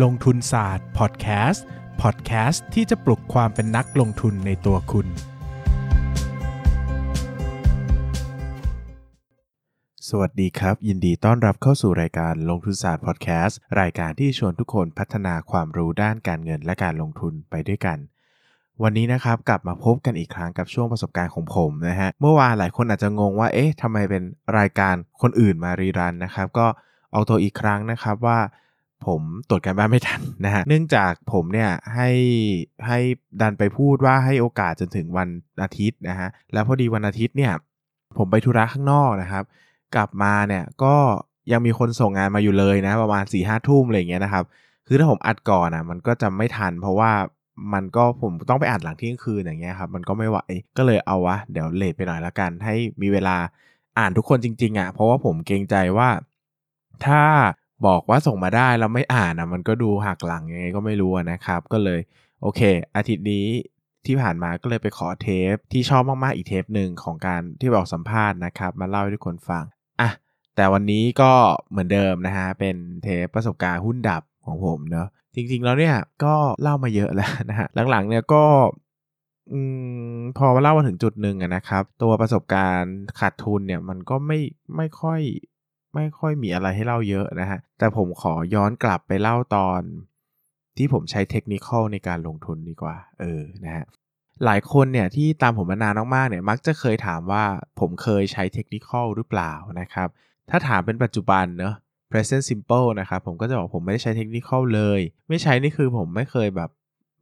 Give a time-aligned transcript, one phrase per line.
[0.00, 1.64] ลงทุนศาสตร์พอดแคสต์
[2.02, 5.06] พอดแคสต์ที่จะปลุกความเป็นนักลงทุนในตัวคุณ
[10.08, 17.98] สวัสดีครับ ยินดีต้อนรับเข้าสู่รายการลงทุนศาสตร์พอดแคสต์รายการที่ชวนทุกคนพัฒนาความรู้ด้านการเงินและการลงทุนไปด้วยกัน
[18.82, 24.22] วันนี้นะครับกลับมาพบกันอีกครั้งกับช่วงประสบการณ์ของผมนะฮะเมื่อวานหลายคนอาจจะงงว่าเอ๊ะทำไมเป็น
[24.58, 26.66] รายการคนอื่นมารีรันนะครับก็
[27.12, 28.38] เอาตัวอีกครั้งนะครับว่า
[29.06, 32.10] ผมตรวจการบ้านไม่ทันนะฮะเนื่องจากผมเนี่ยให้
[32.86, 32.98] ให้
[33.40, 35.28] ดันไปพูดว่าให้โอกาสจนถึงวัน
[35.62, 37.52] อาทิตย์นะฮะแล้วพอดีวันอาทิตย์เนี่ย
[38.18, 39.44] ผมไปธุระข้างนอกนะครับ
[39.94, 40.96] กลับมาเนี่ยก็
[41.52, 44.44] ยังมีคนส่งงานมาอยู่เลยนะ ประมาณ4ี่ห้าทุ่มอะไรอย่างเงี้ยนะครับ
[44.86, 47.12] คือถ้าผมอัดก่อนอะมันก็จะไม่ทัน เพราะว่า
[47.74, 50.38] มันก็ผมต้องไปอัดหลังเที่ยงคืนอย่างเงี้ยครับมันก็ไม่ไหว
[50.76, 53.36] ก็เลยเอาวะเดี๋ยวเลทไปหน่อยละกัน ให้มีเวลา
[53.98, 56.08] อ่านทุกคนจริงๆอะเพราะว่าผมเกรงใจว่า
[57.06, 57.22] ถ้า
[57.86, 62.00] บอกว่าส่งมาได้แล้วไม่อ่านอะมันก็ดูหักหลังยังไงก็ไม่รู้นะครับ ก็เลย
[62.42, 62.60] โอเค
[62.96, 63.46] อาทิตย์นี้
[64.06, 69.64] ที่ผ่านมาก็เลยไปขอเทปที่ชอบมากๆอีกเทปหนึ่งของการที่บอกสัมภาษณ์นะครับ มาเล่าให้ทุกคนฟัง
[70.00, 70.10] อะ
[70.56, 71.32] แต่วันนี้ก็
[71.70, 78.44] เหมือนเดิมนะฮะเป็นเทปประสบการณ์หุ้นดับของผมเนาะจริงๆแล้วเนี่ยก็เล่ามาเยอะแล้วนะฮะหลังๆเนี่ยก็
[79.52, 79.54] อ
[80.38, 84.38] พอมาเล่ามาถึงจุดหนึ่งนะครับ ตัวประสบการณ์ขาดทุนเนี่ยมันก็ไม่
[84.76, 85.20] ไม่ค่อย
[85.94, 89.82] ไม่ค่อยมีอะไรให้เล่าเยอะนะฮะ แต่ผมขอย้อนกลับไปเล่าตอน
[90.76, 93.84] ที่ผมใช้เทคนิคในการลงทุนดีกว่า เออ นะฮะ
[94.44, 97.44] หลายคนเนี่ยที่ตามผมมานานมากๆเนี่ยมักจะเคยถามว่า
[97.80, 100.08] ผมเคยใช้เทคนิคหรือเปล่านะครับ
[100.50, 101.74] ถ้าถามเป็นปัจจุบันเนอะ
[102.10, 106.70] present simple นะครับ ผมก็จะบอกผมไม่ได้ใช้เทคนิคเลย ไม่ใช้นี่คือผมไม่เคยแบบ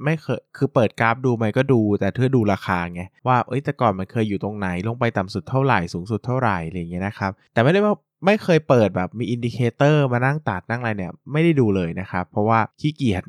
[0.05, 7.95] ไม่เคยคือเปิดกราฟดูไหมก็ดู แต่เพื่อดูราคาไงว่าเอ้ยแต่ก่อนมันเคยอยู่ตรงไหนลงไปต่ำสุดเท่าไหร่สูงสุดเท่าไหร่อะไรอย่างเงี้ยนะครับแต่ไม่ได้ว่า
[8.27, 13.23] ไม่เคยเปิดแบบมี indicator มานั่งตัดนั่งอะไรเนี่ยไม่ได้ดูเลยนะครับ เพราะว่าขี้เกียจ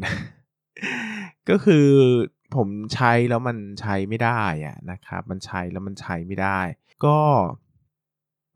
[1.49, 1.87] ก็คือ
[2.55, 6.59] ผมใช้แล้วมันใช้ไม่ได้อะนะครับมันใช้แล้วมันใช้ไม่ได้
[7.05, 7.17] ก็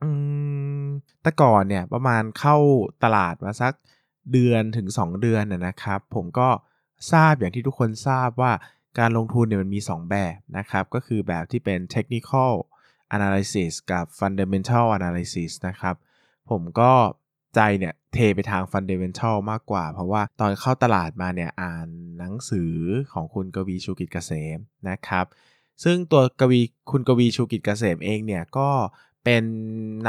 [0.01, 0.09] อื
[0.83, 0.85] ม
[1.21, 2.55] แต่ก่อนเนี่ยประมาณเข้า
[3.03, 3.73] ตลาดมาสัก
[4.33, 6.49] เดือนถึง 2 เดือนนะครับ ผมก็
[7.11, 8.51] ทราบอย่างที่ทุกคนทราบว่า
[8.99, 12.51] การลงทุนเนี่ยมันมี 2 แบบนะครับ ก็คือแบบที่เป็น technical
[13.15, 15.95] analysis กับ fundamental analysis นะครับ
[16.49, 16.91] ผมก็
[17.55, 21.87] ใจเนี่ยเทไปทาง fundamental มากกว่า เพราะว่าตอนเข้าตลาดมาเนี่ยอ่าน
[22.19, 22.73] หนังสือ
[23.13, 24.57] ของคุณกวีชูกิจเกษม
[24.89, 25.25] นะครับ
[25.83, 26.61] ซึ่งตัวกวี
[26.91, 28.69] คุณกวีชูกิจเกษมเองเนี่ยก็
[29.23, 29.43] เป็น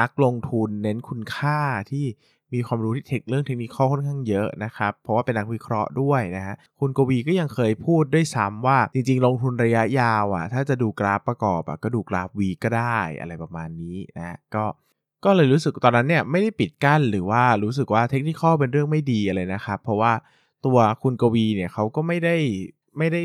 [0.00, 2.06] นักลงทุนเน้นคุณค่าที่
[2.54, 14.64] มีความรู้ที่เทคเรื่องเทคนิคค่อนข้างเยอะนะครับ เพราะว่าเป็นนักวิเคราะห์ด้วยนะฮะ คุณกวีก็ยังเคยพูดด้วยซ้ำว่าจริงๆ ลงทุนระยะยาวอะ ถ้าจะดูกราฟประกอบอะก็ดูกราฟวีก็ได้อะไรประมาณนี้นะก็
[15.24, 20.12] ก็เลยรู้สึกตอนนั้นเนี่ยไม่ได้ปิดกั้นหรือว่ารู้สึกว่าเทคนิคเป็นเรื่องไม่ดีอะไรนะครับ เพราะว่า
[20.66, 22.36] ตัวคุณกวีเนี่ยเขาก็ไม่ได้
[22.98, 23.22] ไม่ได้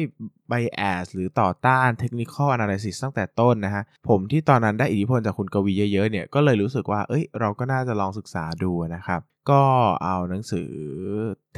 [0.49, 9.21] bias หรือต่อต้าน technical analysis ตั้งแต่ต้นนะฮะ ผมที่ตอนนั้นได้อิทธิพลจากคุณกวีเยอะๆเนี่ย ก็เลยรู้สึกว่า เอ้ย เราก็น่าจะลองศึกษาดูนะครับ
[9.51, 9.63] ก็
[10.03, 10.69] เอาหนังสือ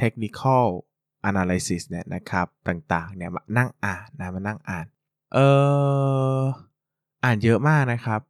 [0.00, 0.66] technical
[1.28, 4.86] analysis เนี่ยนะครับ ต่างๆเนี่ยมานั่งอ่านนะมานั่งอ่าน
[5.34, 5.38] เอ
[6.38, 6.40] อ
[7.24, 8.20] อ่านเยอะมากนะครับ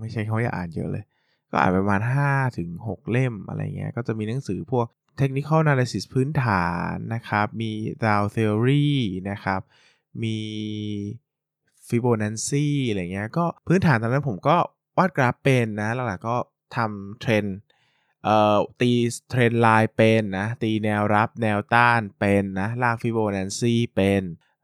[0.00, 1.04] ไม่ใช่เขาจะอ่านเยอะเลย
[1.50, 4.86] ก็อ่านประมาณ5ถึง6เล่มอะไรเงี้ย ก็จะมีหนังสือพวก
[5.20, 7.70] Technical Analysis พื้นฐานนะครับ มี
[8.04, 8.88] Dow Theory
[9.30, 9.60] นะครับ
[10.22, 10.38] มี
[11.88, 14.56] Fibonacci อะไรเงี้ย ก็พื้นฐานตอนนั้นผมก็
[14.98, 16.36] วาดกราฟเป็นนะ หลักๆก็
[16.76, 17.44] ทำเทรน
[18.24, 18.92] เอ่อตี
[19.30, 24.22] trend line เป็นนะ ตีแนวรับแนวต้านเป็นนะ ลาก Fibonacci เป็น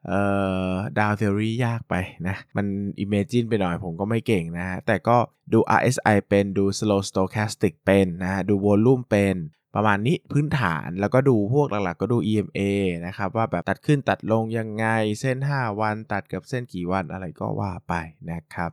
[0.09, 0.23] เอ่
[0.69, 1.95] อ Dow Theory ยากไป
[2.27, 2.67] นะ มัน
[3.05, 5.17] Imagine ไปหน่อยผมก็ไม่เก่งนะฮะแต่ก็
[5.53, 9.37] ดู RSI เป็นดู Slow Stochastic เป็นนะ ดู Volume เป็น
[9.75, 12.61] ประมาณนี้พื้นฐานแล้วก็ดูพวกหลักๆ ก็ดู EMA
[13.06, 14.87] นะครับว่าแบบตัดขึ้นตัดลงยังไง
[15.21, 17.95] เส้น 5 วันตัดกับเส้นกี่วันอะไรก็ว่าไป
[18.31, 18.71] นะครับ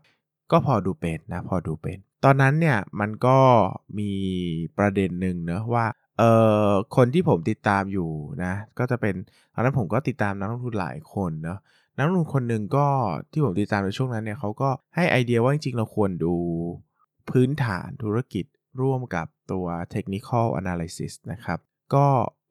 [0.51, 3.39] ก็พอดูเป็นนะพอดูเป็น ตอนนั้นเนี่ยมันก็
[3.99, 4.11] มี
[4.77, 5.85] ประเด็นหนึ่งเนะว่า
[6.19, 6.31] เอ่
[6.67, 8.09] อคนที่ผมติดตามอยู่
[8.43, 9.15] นะก็จะเป็น
[9.53, 11.59] ตอนนั้นผมก็ติดตามนักลงทุนหลายคนเนาะ
[11.97, 12.87] นักลงทุนคนหนึ่งก็
[13.31, 16.35] ที่ผมติดตามในช่วงนั้นเนี่ยเขาก็ให้ไอเดียว่าจริงๆเราควรดู
[17.29, 18.45] พื้นฐานธุรกิจ
[18.81, 21.59] ร่วมกับตัว technical analysis นะครับ
[21.93, 22.05] ก็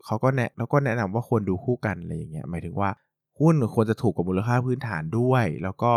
[0.05, 2.91] เขาก็แนะแล้วก็แนะนำว่าควรดูคู่กันอะไรอย่างเงี้ยหมายถึงว่า
[3.41, 5.93] หุ้นควรจะถูกกว่ามูลค่าพื้นฐานด้วย แล้วก็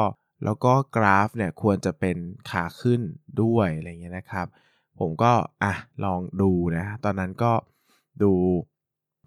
[0.45, 2.17] แล้วก็กราฟเนี่ยควรจะเป็น
[2.49, 3.01] ขาขึ้น
[3.41, 4.47] ด้วยอะไรเงี้ยนะครับ
[4.99, 5.31] ผมก็
[5.63, 7.51] อะลองดูนะ ตอนนั้นก็
[8.23, 8.31] ดู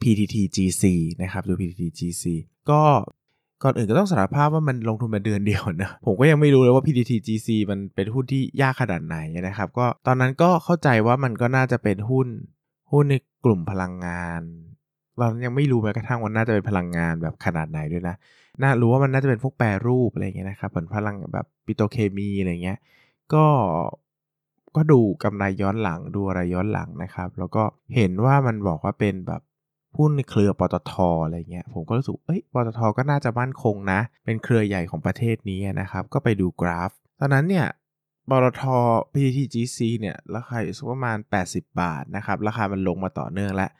[0.02, 0.84] PTT GC
[1.22, 2.24] นะครับดู PTT GC
[2.70, 2.82] ก็
[3.62, 9.16] ก่อนอื่นก็ต้องสารภาพว่ามันลงทุนมาเดือนเดียวนะผมก็ยังไม่รู้เลยว่า PTTGC มันเป็นหุ้นที่ยากขนาดไหน
[9.48, 12.28] นะครับ ก็ตอนนั้นก็เข้าใจว่ามันก็น่าจะเป็นหุ้น
[12.92, 13.14] หุ้นใน
[13.44, 14.42] กลุ่มพลังงาน
[15.18, 18.14] เรายังไม่รู้แม้กระทั่งว่าน่าจะเป็นพลังงานแบบขนาดไหนด้วยนะ
[18.62, 22.78] น่ารู้ว่ามันน่าจะเป็นพวกแปรรูปอะไรเงี้ยนะครับผลพลังแบบปิโตเคมีอะไรเงี้ย
[23.34, 23.44] ก็
[24.76, 27.62] ก็ดูกำไรย้อนหลังดูอะไรย้อนหลังนะครับ แล้วก็
[27.96, 29.42] เห็นว่ามันบอกว่าเป็นแบบ
[29.96, 30.92] หุ้นในเครือปตท
[31.24, 36.90] อะไรเงี้ยผมก็รู้สึกเอ้ยปตทก็น่าจะมั่นคงนะ เป็นเครือใหญ่ของประเทศนี้นะครับ ก็ไปดูกราฟ
[37.20, 37.66] ตอนนั้นเนี่ย
[38.30, 38.62] ปตท
[39.12, 43.70] PTGC เนี่ยราคาอยู่ประมาณ 80 บาทนะครับ ราคามันลงมาต่อเนื่องแล้ว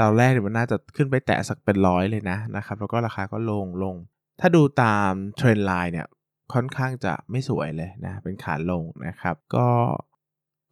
[0.00, 3.96] ตอนแรกเนี่ยมันน่าจะขึ้นไปแตะสักเป็นร้อยเลยนะนะครับ แล้วก็ราคาก็ลงลง
[4.40, 6.06] ถ้าดูตามเทรนด์ไลน์เนี่ย
[6.52, 9.68] ค่อนข้างจะไม่สวยเลยนะ เป็นขาลงนะครับ ก็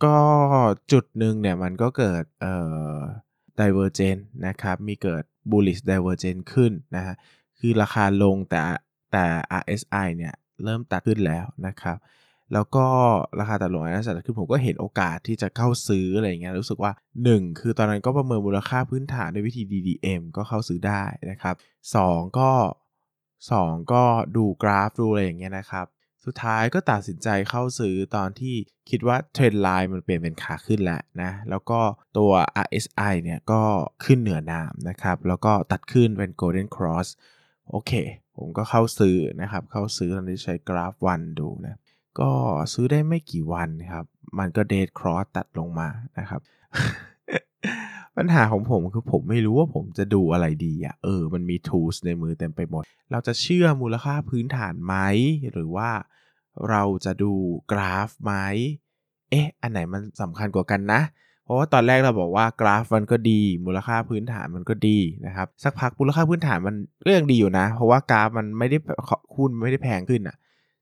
[0.05, 0.19] ก็
[0.93, 2.55] จุดหนึ่งเนี่ยมันก็เกิดเอ่
[2.93, 2.97] อ
[3.61, 7.15] divergent นะครับ มีเกิด bullish divergent ขึ้นนะฮะ
[7.59, 8.61] คือราคาลงแต่
[9.13, 9.27] แต่
[9.61, 10.35] RSI เนี่ย
[10.65, 11.99] เริ่มตัดขึ้นแล้วนะครับ
[12.53, 12.87] แล้วก็
[13.41, 16.93] ราคาตัดลง RSI ตัดขึ้นผมก็เห็นโอกาสที่จะเข้าซื้ออะไรเงี้ย รู้สึกว่า
[17.27, 21.55] 1 คือตอนนั้นก็ประเมินมูลค่าพื้นฐานด้วยวิธี DDM ก็เข้าซื้อได้นะครับ
[21.97, 22.51] 2 ก็
[23.23, 24.05] 2 ก็
[24.37, 25.87] ดูกราฟดูอะไรอย่างเงี้ยนะครับ
[26.25, 28.55] สุดท้ายก็ตัดสินใจเข้าซื้อตอนที่
[28.91, 31.81] คิดว่าเทรนไลน์มันเปลี่ยนเป็นขาขึ้นแล้วนะ แล้วก็
[32.19, 32.33] ตัว
[32.65, 33.63] RSI เนี่ยก็
[34.05, 37.09] ขึ้นเหนือน้ำนะครับ แล้วก็ตัดขึ้นเป็น Golden Cross
[37.71, 37.93] โอเค
[38.37, 41.77] ผมก็เข้าซื้อนะครับ เข้าซื้อตอนที่ใช้กราฟวันดูนะ
[42.21, 42.31] ก็
[42.73, 44.07] ซื้อได้ไม่กี่วันครับ
[44.39, 45.89] มันก็เดทครอสตัดลงมา
[46.19, 46.41] นะครับ
[48.19, 54.95] ปัญหาของผมคือผมไม่รู้ว่าผมจะดูอะไรดีอะเออ มันมี tools ในมือเต็มไปหมด เราจะเชื่อมูลค่าพื้นฐานไหม
[55.53, 55.91] หรือว่า
[56.71, 57.33] เราจะดู
[57.73, 58.33] กราฟไหม
[59.31, 61.01] เอ๊ะ อันไหนมันสำคัญกว่ากันนะ
[61.45, 66.75] เพราะว่าตอนแรกเราบอกว่ากราฟมันก็ดี มูลค่าพื้นฐานมันก็ดีนะครับ สักพักมูลค่าพื้นฐานมัน
[67.07, 68.77] ก็ยังดีอยู่นะ เพราะว่ากราฟมันไม่ได้
[69.37, 70.37] หุ้นไม่ได้แพงขึ้นอะ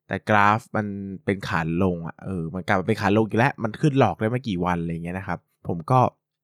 [0.09, 0.87] แต่กราฟมัน
[1.25, 5.39] เป็นขาลงอะเออมันกลับมาเป็นขาลงอีกแล้ว มันขึ้นหลอกได้ไม่กี่วันอะไรเงี้ยนะครับ
[5.69, 6.01] ผมก็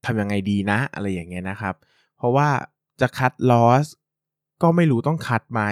[0.07, 1.75] ทำยังไงดีนะ อะไรอย่างเงี้ยนะครับ
[2.19, 2.49] เพราะว่า
[3.01, 3.87] จะคัดลอส
[4.63, 5.63] ก็ไม่รู้ต้องคัดไหม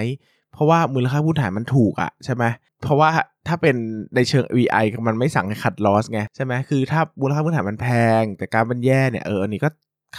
[0.53, 2.45] เพราะว่ามูลค่าพื้นฐานมันถูกอะใช่ไหม
[2.83, 3.11] เพราะว่า
[3.49, 3.77] ถ้าเป็น
[4.15, 7.89] ในเชิง VI มันไม่สั่งให้คัดลอสไงใช่ไหมคือถ้ามูลค่าพื้นฐานมันแพ
[8.21, 9.69] ง แต่การมันแย่เนี่ยเอออันนี้ก็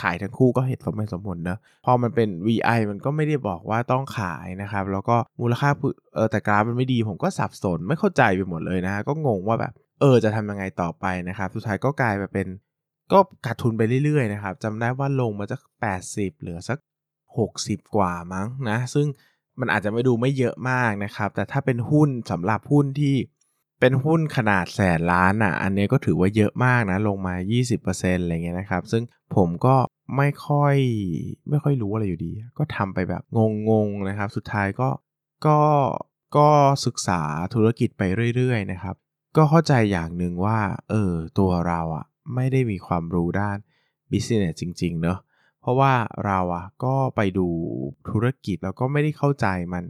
[0.01, 5.69] ขายทั้งคู่ก็เหตุสมเหตุสมผลเนอะพอมันเป็น VI มันก็ไม่ได้บอกว่าต้องขายนะครับ แล้วก็มูลค่า
[6.15, 12.47] เออแต่กราฟมันไม่ดีผมก็สับสนไม่เข้าใจไปหมดเลยนะ ก็งงว่าแบบ เออจะทำยังไงต่อไปนะครับ สุดท้ายก็กลายมาเป็น
[13.11, 15.61] ก็ขาดทุนไปเรื่อยๆนะครับจำได้ว่าลงมาจาก
[15.99, 16.79] 80 เหลือสัก
[17.37, 19.07] 60 กว่ามั้งนะ ซึ่ง
[19.59, 23.15] มันอาจจะไม่ดูไม่เยอะมากนะครับ แต่ถ้าเป็นหุ้นสำหรับหุ้นที่
[23.79, 27.35] เป็นหุ้นขนาดแสนล้านอะ อันนี้ก็ถือว่าเยอะมากนะ ลงมา
[27.79, 29.03] 20%อะไรเงี้ยนะครับ ซึ่ง
[29.35, 29.75] ผมก็
[30.17, 30.75] ไม่ค่อย
[31.49, 33.23] ไม่ค่อยรู้อะไรอยู่ดี ก็ทำไปแบบ
[33.69, 34.89] งงๆนะครับ สุดท้ายก็
[35.45, 35.59] ก็
[36.37, 36.49] ก็
[36.85, 37.21] ศึกษา
[37.53, 38.03] ธุรกิจไป
[38.35, 38.95] เรื่อยๆนะครับ
[39.37, 40.59] ก็เข้าใจอย่างหนึ่งว่า
[40.89, 42.05] เออตัวเราอะ
[42.35, 43.57] ไม่ได้มีความรู้ด้าน
[44.11, 45.19] business จริงๆเนอะ
[45.61, 45.93] เพราะว่า
[46.25, 47.47] เราอะก็ไปดู
[48.09, 49.83] ธุรกิจแล้วก็ไม่ได้เข้าใจมัน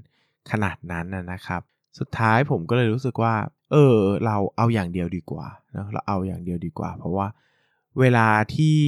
[0.52, 1.62] ขนาดนั้นนะครับ
[2.00, 3.36] สุดท้ายผมก็เลยรู้สึกว่า
[3.72, 7.28] เออ เราเอาอย่างเดียวดีกว่านะเราเอาอย่างเดียวดีกว่า เพราะว่า
[8.00, 8.80] เวลาที่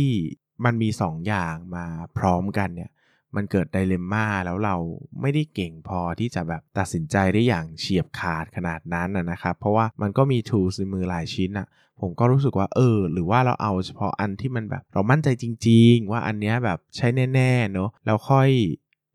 [0.65, 1.85] มันมี2ออย่างมา
[2.17, 2.91] พร้อมกันเนี่ย
[3.35, 4.75] มันเกิดไดเลมม่าแล้วเรา
[5.21, 11.67] ไม่ได้เก่งพอที่จะแบบตัดสินใจได้อย่างเฉียบขาดขนาดนั้นนะครับ เพราะว่ามันก็มี tools ในมือหลายชิ้นอะ
[12.01, 18.49] ผมก็รู้สึกว่าเออ หรือว่าเราเอาเฉพาะอันที่มันแบบเรามั่นใจจริง ๆ ว่าอันเนี้ยแบบใช้แน่ๆเนอะแล้วค่อย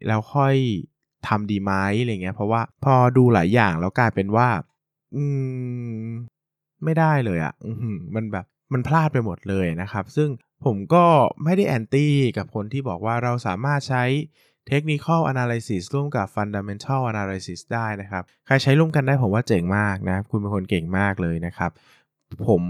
[0.07, 0.55] แล้วค่อย
[1.29, 4.49] ทำดีไหมอะไรเงี้ย เพราะว่าพอดูหลายอย่างแล้วกลายเป็นว่า
[5.15, 5.25] อื
[6.03, 6.07] ม
[6.85, 7.55] ไม่ได้เลยอะ่ะ
[8.15, 10.29] มันแบบมันพลาดไปหมดเลยนะครับ ซึ่ง
[10.65, 11.05] ผมก็
[11.45, 14.05] ไม่ได้แอนตี้กับคนที่บอกว่าเราสามารถใช้
[14.71, 21.71] Technical Analysis ร่วมกับ Fundamental Analysis ได้นะครับ ใครใช้ร่วมกันได้ผมว่าเจ๋งมากนะ คุณเป็นคนเก่งมากเลยนะครับ
[22.49, 22.63] ผม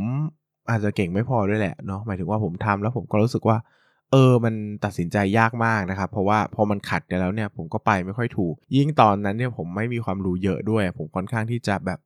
[0.70, 3.56] อาจจะเก่งไม่พอด้วยแหละเนาะหมายถึงว่าผมทำแล้วผมก็รู้สึกว่า
[4.12, 11.98] เออมันตัดสินใจยากมากนะครับ เพราะว่าพอมันขัดกันแล้วเนี่ยผมก็ไปไม่ค่อยถูก ยิ่งตอนนั้นเนี่ยผมไม่มีความรู้เยอะด้วย ผมค่อนข้างที่จะแบบ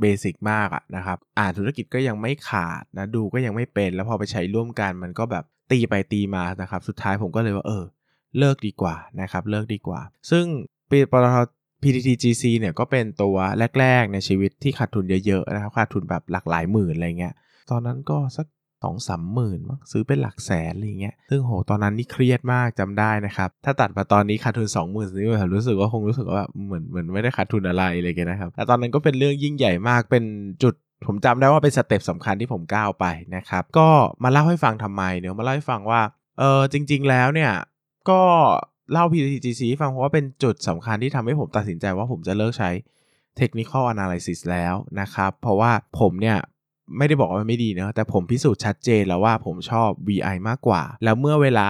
[0.00, 7.84] เบสิกมากอะนะครับ อ่านธุรกิจก็ยังไม่ขาดนะดูก็ยังไม่เป็น แล้วพอไปใช้ร่วมกันมันก็แบบตีไปตีมานะครับ สุดท้ายผมก็เลยว่าเออ
[8.38, 10.44] เลิกดีกว่านะครับ เลิกดีกว่า ซึ่ง
[10.90, 11.36] ปีปตท
[11.84, 13.36] PTTGC เนี่ยก็เป็นตัว
[13.80, 17.34] แรก ๆ ในชีวิตที่ขาดทุนเยอะๆนะครับขาดทุนแบบหลักหลายหมื่นอะไรเงี้ย
[17.70, 18.46] ตอนนั้นก็สัก
[18.82, 30.24] สองสามหมื่นมั้งซื้อเป็นหลักแสนอะไรเงี้ยซึ่งโหตอนนั้นนี่เครียดมากจำได้นะครับ ถ้าตัดมาตอนนี้ขาดทุน 2 0,000นี่ผมรู้สึกว่าคงรู้สึกว่าเหมือนเหมือนไม่ได้ขาดทุนอะไรอะไรเงี้ยนะครับแต่ตอนนั้นก็เป็นเรื่องยิ่งใหญ่มากเป็น
[30.62, 30.74] จุด
[31.06, 33.88] ผมจำได้ว่าเป็นสเต็ปสำคัญที่ผมก้าวไปนะครับ ก็
[34.22, 36.00] มาเล่าให้ฟังทำไมเดี๋ยวมาเล่าให้ฟังว่า
[36.38, 37.52] เออจริง ๆ แล้วเนี่ย
[38.10, 38.20] ก็
[38.92, 42.70] เล่า PTGC ให้ฟังเพราะว่าเป็นจุดสำคัญที่ทำให้ผมตัดสินใจว่าผมจะเลิกใช้
[43.40, 46.38] Technical Analysis แล้วนะครับ เพราะว่าผมเนี่ย
[46.96, 51.68] ไม่ได้บอกว่าไม่ดีเนะแต่ผมพิสูจน์ชัดเจนแล้วว่าผมชอบ VI มากกว่า แล้วเมื่อเวลา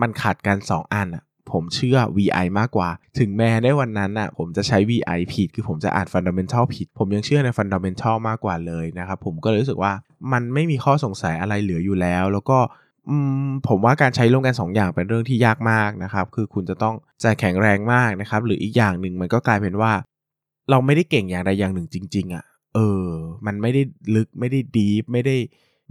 [0.00, 2.88] มันขัดกัน 2 อันอะผมเชื่อ VI มากกว่า
[3.18, 9.92] ถึงแม้ได้วันนั้นอะผมจะใช้ VI ผิด คือผมจะอ่าน Fundamental ผิด ผมยังเชื่อใน Fundamental มากกว่าเลยนะครับ ผมก็เลยรู้สึกว่า
[10.32, 12.58] มันไม่มีข้อสงสัยอะไรเหลืออยู่แล้ว แล้วก็
[13.68, 19.92] ผมว่าการใช้ร่วมกัน2อย่างเป็นเรื่องที่ยากมากนะครับ คือคุณจะต้องใจแข็งแรงมากนะครับ หรืออีกอย่างหนึ่งมันก็กลายเป็นว่า
[20.70, 23.06] เราไม่ได้เก่งอย่างใดอย่างหนึ่งจริง ๆอะ่ะ เออ
[23.46, 23.82] มันไม่ได้
[24.16, 25.36] ลึกไม่ได้ deep ไม่ได้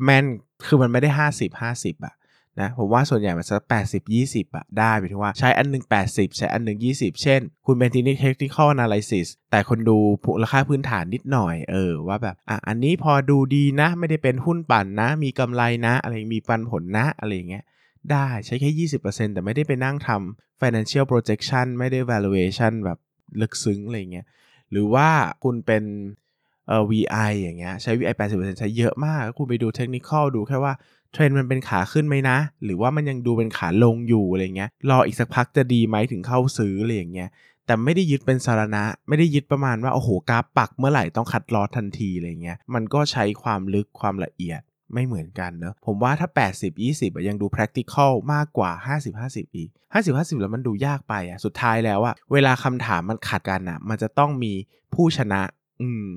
[0.03, 0.25] แม่น
[0.65, 2.13] คือมันไม่ได้ 50 50อะ
[2.59, 9.97] นะผมว่าส่วนใหญ่มันจะ80 20อะได้หมายถึงว่าใช้อันหนึ่ง80ใช้อันหนึ่ง20เช่น คุณเป็นเทคนิค technical analysis แต่คนดู
[10.43, 17.63] ราคาพื้นฐานนิดหน่อยเออว่าแบบอะอันนี้พอดูดีนะ ไม่ได้เป็นหุ้นปั่นนะ มีกำไรนะ อะไรมีปันผลนะอะไรอย่างเงี้ย
[18.11, 22.97] ได้ใช้แค่ 20%แต่ไม่ได้ไปนั่งทำ financial projection ไม่ได้ valuation แบบ
[23.41, 24.25] ลึกซึ้งอะไรเงี้ย
[24.71, 25.09] หรือว่า
[25.43, 25.83] คุณเป็น
[26.67, 30.73] เอ่อ VI อย่างเงี้ย ใช้ VI 80%ใช้เยอะมาก คุณไปดูเทคนิคดูแค่ว่า
[31.13, 37.29] เทรนด์มันเป็นขาขึ้นไหมนะ หรือว่ามันยังดูเป็นขาลงอยู่อะไรเงี้ยรออีกสักพักจะดีไหมถึงเข้าซื้ออะไรอย่างเงี้ย
[37.65, 44.61] แต่ไม่ได้ยึดเป็นสารณะ ไม่ได้ยึดประมาณว่าโอ้โหกราฟปักเมื่อไหร่ต้องคัดลอทันทีอะไรเงี้ยมันก็ใช้ความลึกความละเอียด
[44.93, 54.53] ไม่เหมือนกันเนอะผมว่าถ้า 80 20ยังดู practical มากกว่า 50 50 อีก 50 50 แล้วมันดูยากไปอะสุดท้ายแล้วอะเวลาคำถามมันขัดกันอะมันจะต้องมี
[54.93, 55.41] ผู้ชนะ
[55.81, 56.07] อืม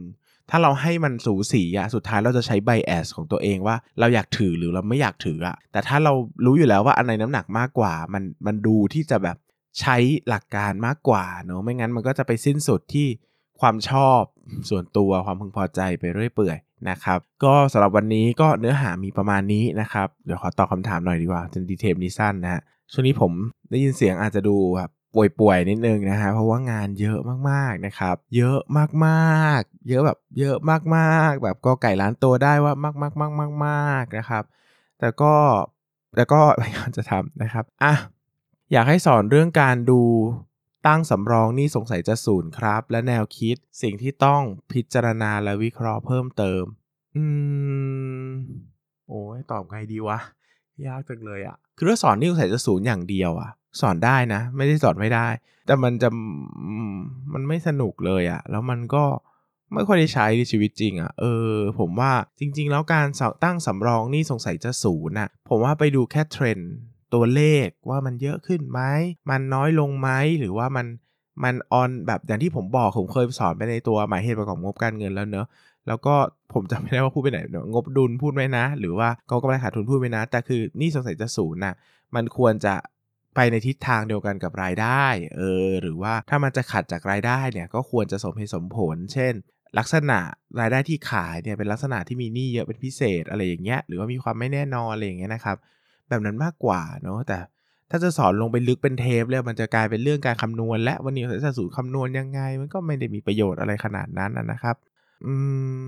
[0.55, 6.13] ถ้าเราให้มันสูสีอะสุดท้ายเราจะใช้ไบแอสของตัวเองว่าเราอยากถือหรือเราไม่อยากถืออะแต่ถ้าเรา
[6.45, 9.37] รู้อยู่แล้วว่าอันไหนน้ำหนักมากกว่า มันมันดูที่จะแบบ
[9.81, 9.97] ใช้
[10.29, 13.07] หลักการมากกว่าเนาะไม่งั้นมันก็จะไปสิ้นสุดที่
[13.61, 14.21] ความชอบ
[14.71, 16.59] ส่วนตัวความพึงพอใจไปเรื่อยเปื่อย
[16.91, 23.33] นะครับ ก็สำหรับวันนี้ก็เนื้อหามีประมาณนี้นะครับ เดี๋ยวขอตอบคาถามหน่อยดีกว่าจนดีเทลนี้สั้นนะฮะช่วงนี้ผม
[23.71, 27.19] ได้ยินเสียงอาจจะดูแบบ ป่วยๆนิดนึงนะฮะเพราะว่างานเยอะ
[27.51, 28.59] มากๆนะครับ เยอะ
[29.07, 30.57] มากๆ เยอะแบบเยอะ
[30.97, 34.45] มากๆ แบบก็ไก่ล้านตัวได้ว่ามากมากมากมากมากนะครับ
[35.01, 35.35] แต่ก็
[36.17, 37.95] แต่ก็พยายามจะทำนะครับอะ
[38.73, 40.03] อยากให้สอนเรื่องการดู
[40.87, 44.43] ตั้งสำรองนี่สงสัยจะศูนย์ครับ และแนวคิดสิ่งที่ต้อง
[44.73, 46.65] พิจารณาและวิเคราะห์เพิ่มเติม
[47.17, 47.25] อื
[48.27, 48.31] ม
[49.09, 50.19] โอ้ยตอบไงดีวะ
[50.87, 55.27] ยากจังเลยอะคือถ้าสอนนี่สงสัยจะศูนย์อย่างเดียวอะ สอนได้นะ ไม่ได้สอนไม่ได้
[55.67, 56.09] แต่มันจะ
[57.33, 59.05] มันไม่สนุกเลยอะแล้วมันก็
[59.75, 63.07] ไม่ค่อยได้ใช้ในชีวิตจริงอะเออ ผมว่าจริง ๆ แล้วการ
[63.45, 66.73] ตั้งสำรองนี่สงสัยจะศูนย์นะผมว่าไปดูแค่เทรนด์
[67.15, 68.81] ตัวเลขว่ามันเยอะขึ้นไหม
[69.31, 70.87] มันน้อยลงไหม หรือว่ามัน
[71.45, 75.47] มันออนแบบอย่างที่ผมบอก ผมเคยสอนไปในตัวหมายเหตุประกอบงบการเงินแล้วเนอะ
[75.89, 76.15] แล้วก็
[76.53, 77.41] ผมจำไม่ได้ว่าพูดไปไหน
[77.73, 81.75] งบดุลพูดไหมนะ หรือว่าเขากำไรขาดทุนพูดไหมนะ แต่คือนี่สงสัยจะศูนย์นะ
[82.15, 82.75] มันควรจะ
[83.35, 89.35] ไปในทิศทางเดียวกันกับรายได้เออหรือว่าถ้ามันจะขัดจากรายได้เนี่ยก็ควรจะสมเหตุสมผล เช่น
[89.79, 90.19] ลักษณะ
[90.61, 95.57] รายได้ที่ขายเนี่ยเป็นลักษณะที่มีหนี้เยอะเป็นพิเศษอะไรอย่างเงี้ยหรือว่ามีความไม่แน่นอนอะไรอย่างเงี้ยนะครับ
[96.09, 97.39] แบบนั้นมากกว่าเนาะแต่
[97.91, 104.77] ถ้าจะสอนลงไปลึกเป็นเทปเลยมันจะกลายเป็นเรื่องการคำนวณ และวันนี้จะสูตรคำนวณยังไง มันก็ไม่ได้มีประโยชน์อะไรขนาดนั้นนะครับ
[105.27, 105.35] อื
[105.85, 105.87] ม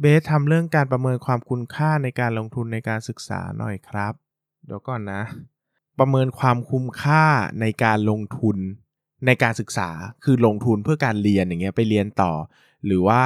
[0.00, 4.12] เบสทำเรื่องการประเมินความคุณค่าในการลงทุนในการศึกษาหน่อยครับ
[4.66, 5.22] เดี๋ยวก่อนนะ
[5.98, 7.24] ประเมินความคุ้มค่า
[7.60, 8.56] ในการลงทุน
[9.26, 9.88] ในการศึกษา
[10.24, 12.32] คือลงทุนเพื่อการเรียนอย่างเงี้ยไปเรียนต่อ
[12.86, 13.22] หรือว่า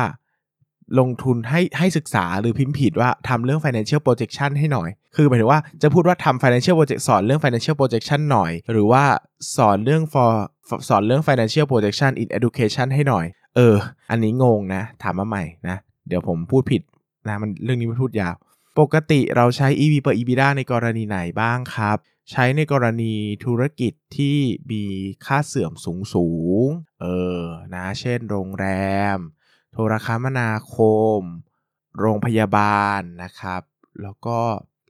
[1.00, 9.04] ลงทุนให้ให้ศึกษาหรือพิมพ์ผิดว่าทำเรื่อง financial projection ให้หน่อย คือหมายถึงว่าจะพูดว่าทำ financial project สอนเรื่อง financial projection หน่อย หรือว่า
[9.56, 10.32] สอนเรื่อง for
[10.88, 13.76] สอนเรื่อง financial projection in education ให้หน่อย เออ
[14.10, 15.76] อันนี้งงนะ ถามมาใหม่นะ
[16.08, 16.82] เดี๋ยวผมพูดผิด
[17.28, 18.34] นะมันเรื่องนี้มันพูดยาว
[18.80, 21.96] ปกติเราใช้ EV per EBITDA ในกรณีไหนบ้างครับ
[22.30, 24.38] ใช้ในกรณีธุรกิจที่
[24.70, 24.84] มี
[25.26, 26.28] ค่าเสื่อมสูงสู
[26.64, 26.66] ง
[27.00, 27.06] เอ
[27.40, 27.42] อ
[27.74, 28.66] นะ เช่น โรงแร
[29.16, 29.18] ม
[29.72, 30.76] โทรคมนาค
[31.18, 31.20] ม
[32.00, 33.62] โรงพยาบาลนะครับ
[34.02, 34.38] แล้วก็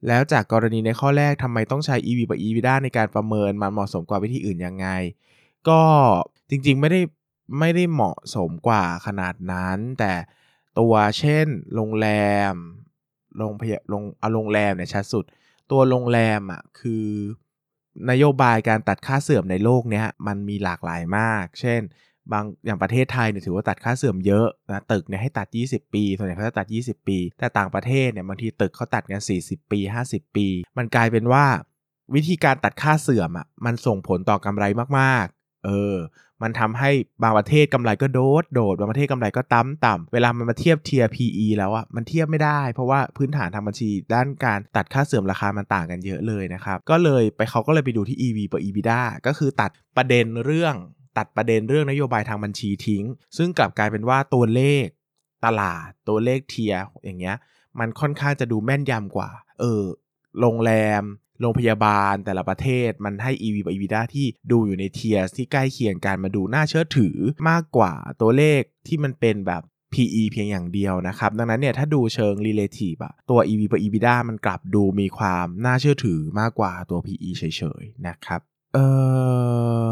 [0.08, 4.88] แล้วจากกรณีในข้อแรกทำไมต้องใช้ EV กับ EBITDA ในการประเมินมันเหมาะสมกว่าวิธีอื่นยังไง
[5.68, 5.82] ก็
[6.50, 7.00] จริงๆไม่ได้
[7.58, 10.12] ไม่ได้เหมาะสมกว่าขนาดนั้น แต่
[10.78, 12.08] ตัวเช่น โรงแร
[12.52, 12.54] ม
[13.38, 15.24] โรงพยาโรงเอาโรงแรมเนี่ยชัดสุด
[15.70, 17.06] ตัวโรงแรมอะคือ
[18.10, 21.80] นโยบายการตัดค่าเสื่อมในโลกเนี้ยมันมีหลากหลายมาก เช่น
[22.32, 30.46] บางอย่างประเทศไทยเนี่ยถือว่าตัดค่าเสื่อมเยอะนะตึกเนี่ยให้ตัด 20 ปีส่วนใหญ่เขาจะตัด 20 ปี แต่ต่างประเทศเนี่ยบางทีตึกเขาตัดกัน 40 ปี 50 ปี
[30.78, 31.44] มันกลายเป็นว่า
[32.14, 34.64] วิธีการตัดค่าเสื่อมอะมันส่งผลต่อกำไร
[35.00, 35.26] มาก
[35.66, 35.96] เออ
[36.42, 36.90] มันทำให้
[37.22, 50.74] บางประเทศกำไรก็โดดโดด บางประเทศกำไรก็ต่ำต่ำเวลามันมาเทียบเทีย PE แล้วอะมันเทียบไม่ได้ เพราะว่าพื้นฐานทางบัญชี ด้านการตัดค่าเสื่อมราคามันต่างกันเยอะเลยนะครับ ก็เลยไปเขาก็เลยไปดูที่ EV ต่อ EBITDA ก็คือตัดประเด็นเรื่อง
[51.18, 53.04] ตัดประเด็นเรื่องนโยบายทางบัญชีทิ้ง
[53.36, 54.86] ซึ่งกลับกลายเป็นว่าตัวเลข
[55.44, 56.74] ตลาดตัวเลข tier
[57.04, 57.36] อย่างเงี้ย
[57.78, 59.82] มันค่อนข้างจะดูแม่นยำกว่า เออ
[60.40, 61.02] โรงแรม
[61.40, 67.16] โรงพยาบาลแต่ละประเทศมันให้ EV กับ EBITDA ที่ดูอยู่ใน tier ที่ใกล้เคียงกันมาดูน่าเชื่อถือ
[67.50, 77.42] มากกว่าตัวเลขที่มันเป็นแบบ PE เพียงอย่างเดียวนะครับ ดังนั้นเนี่ยถ้าดูเชิง relative อะตัว EV กับ EBITDA มันกลับดูมีความน่าเชื่อถือมากกว่าตัว PE เฉ
[77.82, 78.40] ยๆนะครับ
[78.74, 78.86] เอ่
[79.86, 79.88] อ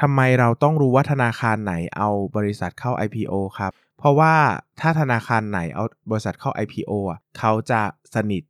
[0.00, 4.34] ทำไมเราต้องรู้ว่าธนาคารไหนเอาบริษัทเข้า IPO ครับ เพราะว่า
[4.80, 7.82] ถ้าธนาคารไหนเอาบริษัทเข้า IPO อะเขาจะ
[8.14, 8.42] สนิท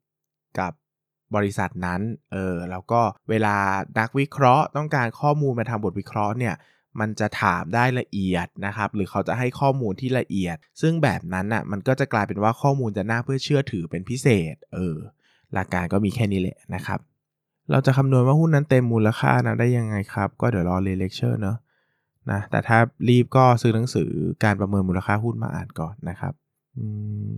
[0.59, 0.73] กับ
[1.37, 2.01] บริษัทนั้น
[2.33, 3.57] เออแล้วก็เวลา
[3.99, 6.55] นักวิเคราะห์ ต้องการข้อมูลมาทำบทวิเคราะห์เนี่ย
[7.01, 14.97] มันจะถามได้ละเอียดนะครับ หรือเขาจะให้ข้อมูลที่ละเอียด ซึ่งแบบนั้นอะมันก็จะกลายเป็นว่าข้อมูลจะน่าเพื่อเชื่อถือเป็นพิเศษ เออ
[15.53, 17.01] หลักการก็มีแค่นี้แหละนะครับ
[17.71, 21.57] เราจะคำนวณว่าหุ้นนั้นเต็มมูลค่านะได้ยังไงครับ ก็เดี๋ยวรอเรียนเลคเชอร์เนาะ
[22.31, 24.11] นะแต่ถ้ารีบก็ซื้อหนังสือ
[24.45, 26.35] การประเมินมูลค่าหุ้นมาอ่านก่อนนะครับ
[26.77, 26.85] อื
[27.31, 27.33] ม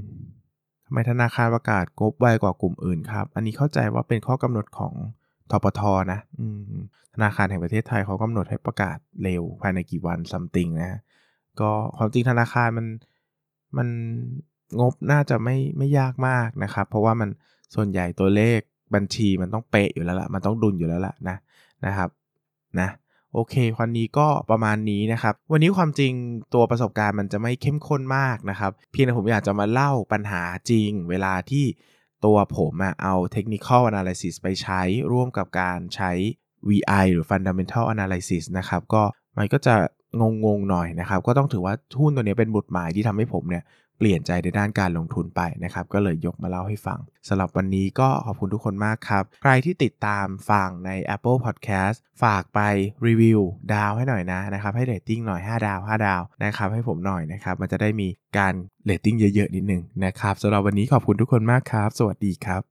[0.92, 4.94] ไม่ธนาคารประกาศงบไวกว่ากลุ่มอื่นครับ อันนี้เข้าใจว่าเป็นข้อกำหนดของ
[5.50, 5.80] ทปท
[6.12, 6.20] นะ
[7.14, 11.00] ธนาคารแห่งประเทศไทยเขากำหนดให้ประกาศเร็วภายในกี่วันซัมติงนะ
[11.60, 12.86] ก็ความจริงธนาคารมัน
[13.76, 13.88] มัน
[14.80, 17.28] งบน่าจะไม่ไม่ยากมากนะครับ เพราะว่ามัน
[17.74, 18.60] ส่วนใหญ่ตัวเลข
[18.94, 21.36] บัญชีมันต้องเป๊ะอยู่แล้วละ่ะมันต้องดุลอยู่แล้วล่ะนะ
[21.86, 22.10] นะครับ
[22.80, 22.88] นะ
[23.34, 26.12] โอเควันนี้ก็ประมาณนี้นะครับ วันนี้ความจริง
[26.54, 31.64] ตัวประสบการณ์มันจะไม่เข้มข้นมากนะครับ เพียงแต่ผมอยากจะมาเล่าปัญหาจริง เวลาที่
[32.24, 32.72] ตัวผม
[33.02, 34.80] เอา technical analysis ไปใช้
[35.12, 36.10] ร่วมกับการใช้
[36.68, 39.02] VI หรือ fundamental analysis นะครับ ก็
[39.38, 39.74] มันก็จะ
[40.20, 43.64] งงๆหน่อยนะครับ ก็ต้องถือว่าหุ้นตัวนี้เป็นหมุดหมายที่ทำให้ผมเนี่ย
[43.98, 52.60] เปลี่ยนใจในด้านการลงทุนไปนะครับ ก็เลยยกมาเล่าให้ฟังสำหรับวันนี้ก็ขอบคุณทุกคนมากครับ ใครที่ติดตามฟังใน Apple Podcast ฝากไป
[53.06, 53.40] รีวิว
[53.74, 58.08] ดาวให้หน่อยนะนะครับให้เรตติ้งหน่อย 5 ดาว 5 ดาวนะครับให้ผมหน่อยนะครับ มันจะได้มี
[58.38, 62.62] การเรตติ้งเยอะๆนิดนึงนะครับสำหรับวันนี้ขอบคุณทุกคนมากครับ สวัสดีครับ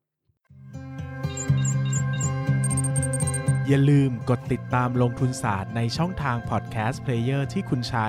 [3.68, 8.08] อย่าลืมกดติดตามลงทุนศาสตร์ในช่องทาง Podcast Player ที่คุณใช้